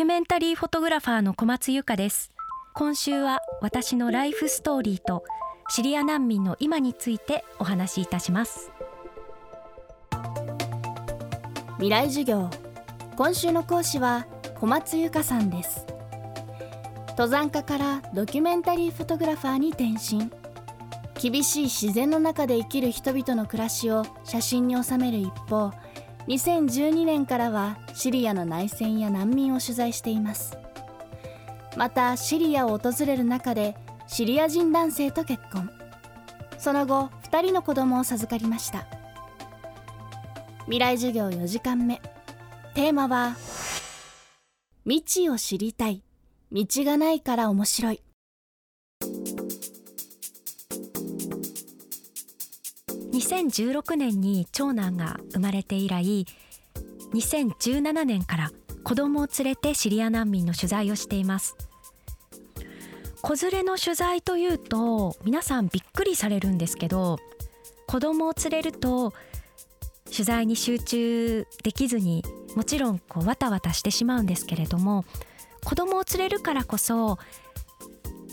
[0.00, 2.32] キュメンタリーフォトグラファーの小松由香です。
[2.72, 5.24] 今週は私のライフストーリーと
[5.68, 8.72] シリア難民の今についてお話しいたします。
[11.74, 12.48] 未来授業。
[13.14, 14.26] 今週の講師は
[14.58, 15.84] 小松由香さんです。
[17.08, 20.30] 登山家からドキュメンタリーフォトグラファーに転身。
[21.20, 25.72] 厳しい自然の中で生きる人々の暮らしを写真に収める一方
[26.28, 30.56] 2012年からはシリアの内戦や難民を取材しています。
[31.76, 35.70] またシリアを訪れる中でシリア人男性と結婚。
[36.58, 38.86] その後2人の子供を授かりました。
[40.64, 42.00] 未来授業4時間目。
[42.74, 43.36] テーマは
[44.84, 46.02] 未知を知りたい。
[46.52, 48.02] 道がないから面白い。
[53.30, 56.26] 2016年に長男が生まれて以来
[57.14, 58.50] 2017年から
[58.82, 61.56] 子供を連れてシリア難民の取材をしています。
[63.22, 67.18] 子連れの取材というと皆さんびっくりされるんですけど
[67.86, 69.12] 子供を連れると
[70.10, 72.24] 取材に集中できずに
[72.56, 75.04] もちろんこうわたわたしてしまうんですけれども
[75.62, 77.18] 子供を連れるからこそ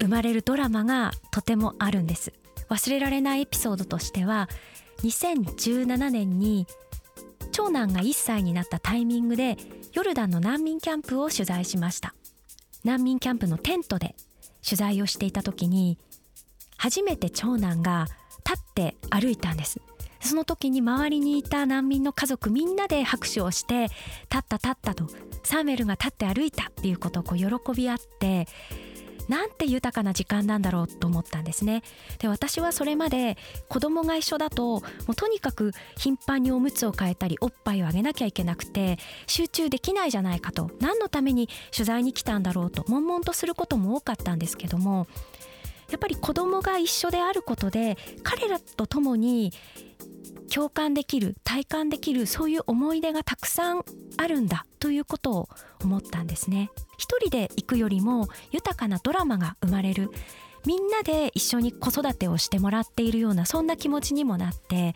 [0.00, 2.32] 生まれるドラマがとてもあるんです。
[2.68, 4.48] 忘れられないエピソードとしては
[5.02, 6.66] 2017年に
[7.50, 9.56] 長男が1歳になったタイミングで
[9.92, 12.14] ヨルダンの難民キャンプを取材しました。
[12.84, 14.16] 難民キャンプのテントで
[14.64, 15.98] 取材をしていた時に
[16.76, 18.06] 初めて長男が
[18.44, 19.80] 立って歩いたんです。
[20.20, 23.88] その時に周りにいた難民の家族みんなで拍手をして
[24.30, 25.08] 「立った立った」と
[25.42, 28.46] サーメルが立って歩いたっていうことをこう喜び合って
[29.28, 31.82] なんて豊かな時間なんだろうと思ったんですね。
[32.18, 33.36] で私はそれまで
[33.68, 45.06] 子供が一緒だともうとにかく頻繁におむつを変えたりおっぱいをあげなきゃいけなくて集中できないじゃないかと何のために取材に来たんだろうと悶々とすることも多かったんですけども
[45.90, 49.52] やっぱり子供が一緒であることで彼らと共に
[50.52, 53.84] 共感できる体感できるそういう思い出がたくさん
[54.16, 55.48] あるんだということを
[55.82, 56.70] 思ったんですね。
[56.98, 60.10] 一人で行くよりも豊かなドラマが生まれる。
[60.66, 64.94] みんなで一緒に子育てをしてもらっているようなそんな気持ちにもなって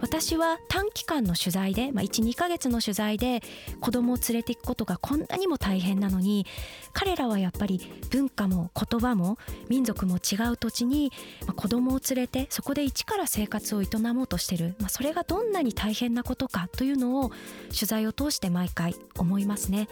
[0.00, 3.42] 私は短期間の取材で、まあ、12ヶ月の取材で
[3.80, 6.46] 子供を連れていくことがこんなにも大変なのに
[6.92, 9.38] 彼らはやっぱり文化も言葉も
[9.68, 11.10] 民族も違う土地に、
[11.46, 17.30] まあ、子供を連れてそこで一から生活を営もうとしてる、まあ、それがどんなに大変なことかというのを
[17.68, 19.88] 取材を通して毎回思いますね。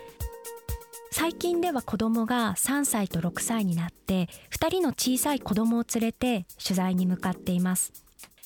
[1.13, 7.93] 最近では子供が3歳と6歳になって2人の小さい子供を連れて取材に向かっています。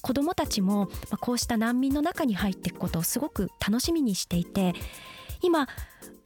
[0.03, 0.89] 子供たちも
[1.21, 4.75] こうした難民の中に入っていくことをすごく楽しみにしていて
[5.43, 5.69] 今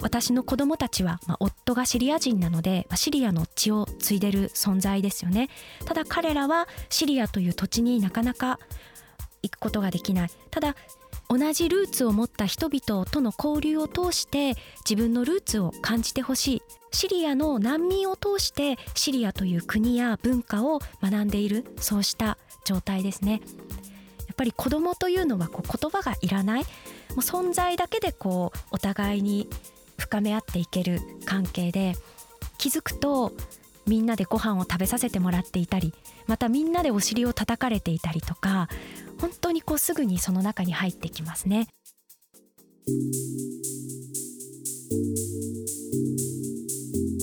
[0.00, 5.50] 私の子供たちは、まあ、夫がシリア人なので、まあ、シリアの血を継いでる存在ですよね。
[5.84, 8.58] ただ彼らはシリアという土地になかなか
[9.42, 10.30] 行くことができない。
[10.50, 10.74] ただ
[11.30, 16.62] 同じルーツを持った人々との交流を通して自分のルーツを感じてほしい。
[16.92, 23.40] シリアの難民を通してシリアという国や文化を学んでいるそうした状態ですね。
[24.26, 26.62] やっぱり子供というのはこう言葉がいらない。
[26.62, 26.66] も
[27.18, 29.48] う存在だけでこうお互いに
[29.98, 31.94] 深め合っていける関係で
[32.58, 33.32] 気づくと
[33.86, 35.94] みんなでご飯を食べさせてもらっていたり
[36.26, 38.68] またみんなでお尻を叩かれていたりとか
[39.20, 41.68] 本当にこうすぐにその中に入ってきますね。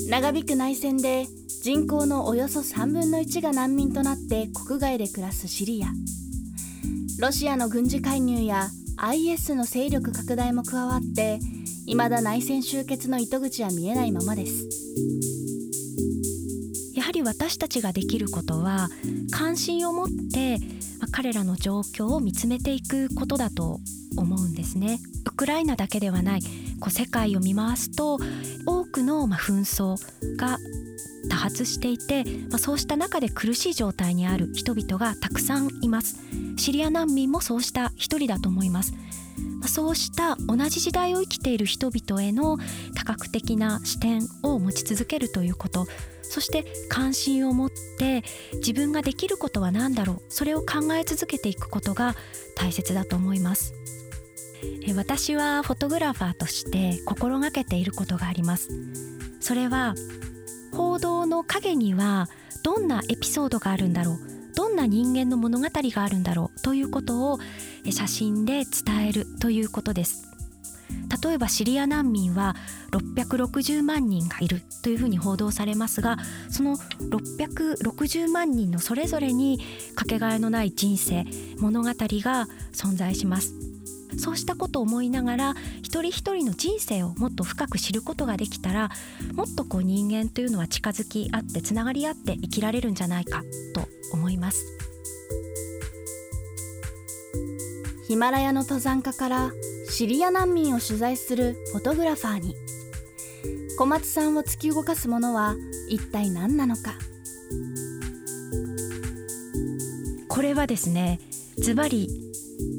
[0.10, 1.26] 長引く内戦で
[1.62, 5.88] 人口のおよそ3分の1が難民となって国外で暮らすシリア
[7.20, 11.40] ロシアの軍事介入や IS の勢力拡大も加わって
[11.86, 14.68] 未だ内戦終結の糸口は見えないままです
[17.08, 18.90] はり私たちができることは
[19.32, 20.58] 関心を持って
[21.14, 23.80] 彼らの状況を見つめていくことだと
[24.18, 25.00] 思うんですね。
[25.26, 26.42] ウクライナだけではない
[26.82, 28.18] こう世界を見回すと
[28.66, 29.96] 多くのま紛争
[30.36, 30.58] が
[31.30, 36.20] 多発していて、まあ、そうした中で苦しい状態にある人々がたくさんいます
[36.58, 38.94] シリア難民もそうした一人だと思います
[39.68, 42.58] そうした同じ時代を生きている人々への
[42.96, 45.88] 多角的な視点を持ち続けるということ。
[46.22, 48.24] そして関心を持って
[48.56, 50.22] 自分ができることは何だろう。
[50.30, 52.16] それを考え続けていくことが
[52.56, 53.74] 大切だと思います。
[54.96, 58.70] 私はフォトグラファーとして心がけていることがあります。
[59.40, 59.96] それは
[60.74, 62.28] 報道の陰には
[62.64, 64.37] どんなエピソードがあるんだろう。
[64.58, 67.38] どんな人間の物語があるんだろうということを
[67.92, 70.28] 写真で伝えるということです。
[71.24, 72.56] 例えばシリア難民は
[72.92, 76.18] 660万人がいるというふうに報道されますが
[76.50, 79.60] その660万人のそれぞれに
[79.96, 81.26] かけがえのない人生
[81.60, 83.67] 物語が存在します。
[84.18, 88.90] そうしたことを思いながら一人一人の人生をもっと深く知ることができたら
[89.34, 93.44] もっとこう人間というのは近づき合ってつながり合って生きられるんじゃないか
[93.74, 94.66] と思います。
[98.08, 99.52] ヒマラヤの登山家から
[99.90, 102.56] シリア難民を取材するフォトグラファーに。
[103.78, 105.56] 小松さんを突き動かすものは
[105.88, 106.96] 一体何なのか。
[110.30, 111.20] これはですね
[111.58, 112.27] ズバリ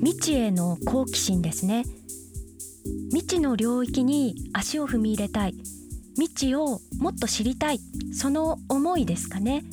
[0.01, 1.85] 未知への好奇心ですね。
[3.11, 5.55] 未知の領域に足を踏み入れたい。
[6.15, 7.81] 未知をもっと知りたい。
[8.13, 9.65] その思いですかね。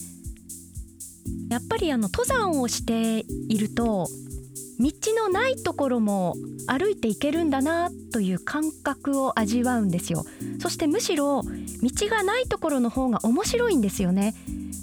[1.50, 4.07] やっぱりあの登山をしていると
[4.80, 6.36] 道のないところも
[6.68, 10.25] 歩いていけるんだなという感覚を味わうんですよ。
[10.60, 14.34] そしてむしろ道がないところの方が面白いんですよね。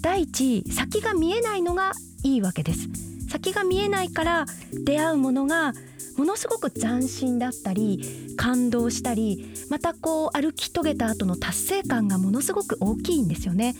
[0.00, 1.92] 第一先が見えないのが
[2.24, 2.88] いいわけです。
[3.32, 4.44] 先が見えないから
[4.84, 5.72] 出会うものが
[6.18, 13.74] ものすごく斬新だったり感動したりまたこう歩き遂げた後の達成感がものすごく大きいんですよね。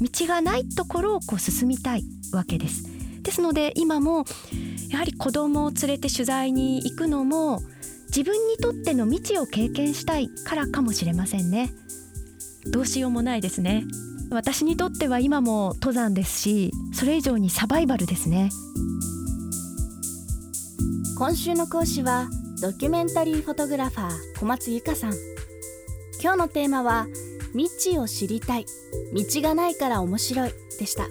[0.00, 2.84] 道がないところをこう進みたいわけです。
[3.22, 4.24] ですので今も
[4.88, 7.60] やはり子供を連れて取材に行くのも
[8.06, 11.74] 自分にとっての未知を経験したいからかもしれませんね。
[12.66, 13.84] どうしようもないですね。
[14.30, 18.50] 私にとっては今も登山ですしそれ以上にサバイバルですね。
[21.18, 22.28] 今週の講師は
[22.62, 25.14] ドキュメンタリーフォトグラファー小松由香さん。
[26.22, 27.06] 今日のテーマは
[27.52, 28.66] 未知を知りたい。
[29.14, 31.06] 道がないから面白いでした。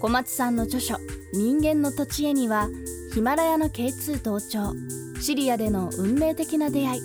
[0.00, 0.96] 小松さんの著書
[1.32, 2.68] 人間の土地へには
[3.14, 4.74] ヒマラヤの K2 登頂
[5.20, 7.00] シリアでの運命的な出会い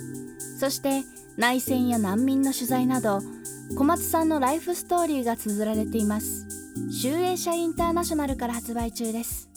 [0.58, 1.02] そして
[1.36, 3.20] 内戦や難民の取材など
[3.74, 6.46] 小松さんのライフストーリーが綴られています。
[6.92, 9.51] 集英社インターナショナルから発売中です。